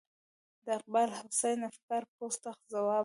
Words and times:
د 0.65 0.67
اقبال 0.77 1.09
حسین 1.19 1.59
افګار 1.69 2.03
پوسټ 2.15 2.43
ته 2.43 2.51
ځواب 2.71 2.97
و. 2.97 2.99